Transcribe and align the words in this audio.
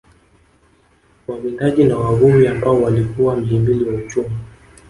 Wawindaji 1.27 1.83
na 1.83 1.97
wavuvi 1.97 2.47
ambao 2.47 2.81
walikuwa 2.81 3.35
mhimili 3.35 3.85
wa 3.85 3.93
uchumi 3.93 4.35